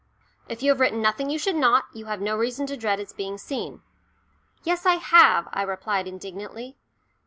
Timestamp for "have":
0.71-0.79, 2.05-2.19, 4.95-5.47